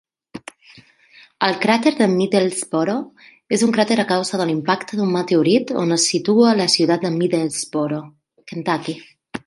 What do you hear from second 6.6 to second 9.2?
la ciutat de Middlesboro, Kentucky.